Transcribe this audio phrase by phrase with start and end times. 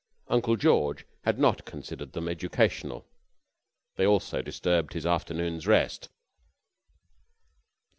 [0.29, 3.05] Uncle George had not considered them educational.
[3.97, 6.09] They also disturbed his afternoon's rest.